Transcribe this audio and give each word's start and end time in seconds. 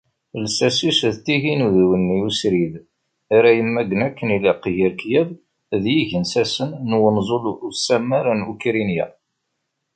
Llsas-is 0.43 0.99
d 1.15 1.17
tigin 1.25 1.65
udiwenni 1.67 2.17
usrid 2.29 2.73
ara 3.35 3.49
yemmagen 3.57 4.05
akken 4.07 4.33
ilaq 4.37 4.61
gar 4.77 4.93
Kiev 5.01 5.29
d 5.81 5.83
yigensasen 5.95 6.71
n 6.89 6.91
Wenẓul 7.01 7.45
Usammar 7.69 8.25
n 8.39 8.45
Ukrinya. 8.53 9.07